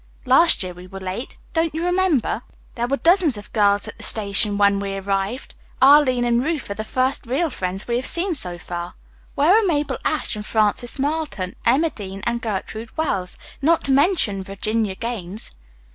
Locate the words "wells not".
12.97-13.83